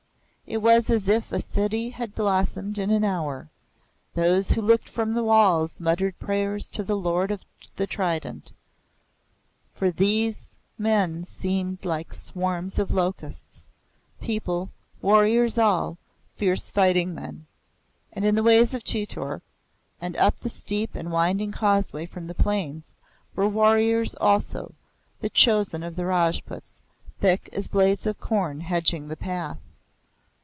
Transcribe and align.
It 0.47 0.61
was 0.61 0.89
as 0.89 1.07
if 1.07 1.31
a 1.31 1.39
city 1.39 1.91
had 1.91 2.13
blossomed 2.13 2.77
in 2.77 2.91
an 2.91 3.05
hour. 3.05 3.47
Those 4.15 4.51
who 4.51 4.61
looked 4.61 4.89
from 4.89 5.13
the 5.13 5.23
walls 5.23 5.79
muttered 5.79 6.19
prayers 6.19 6.69
to 6.71 6.83
the 6.83 6.97
Lord 6.97 7.31
of 7.31 7.45
the 7.77 7.87
Trident; 7.87 8.51
for 9.73 9.89
these 9.91 10.51
men 10.77 11.23
seemed 11.23 11.85
like 11.85 12.09
the 12.09 12.15
swarms 12.17 12.77
of 12.79 12.89
the 12.89 12.95
locust 12.95 13.69
people, 14.19 14.69
warriors 15.01 15.57
all, 15.57 15.97
fierce 16.35 16.69
fighting 16.69 17.15
men. 17.15 17.45
And 18.11 18.25
in 18.25 18.35
the 18.35 18.43
ways 18.43 18.73
of 18.73 18.83
Chitor, 18.83 19.39
and 20.01 20.17
up 20.17 20.37
the 20.41 20.49
steep 20.49 20.95
and 20.95 21.13
winding 21.13 21.53
causeway 21.53 22.05
from 22.05 22.27
the 22.27 22.35
plains, 22.35 22.93
were 23.37 23.47
warriors 23.47 24.15
also, 24.15 24.73
the 25.21 25.29
chosen 25.29 25.81
of 25.81 25.95
the 25.95 26.05
Rajputs, 26.05 26.81
thick 27.21 27.47
as 27.53 27.69
blades 27.69 28.05
of 28.05 28.19
corn 28.19 28.59
hedging 28.59 29.07
the 29.07 29.15
path. 29.15 29.57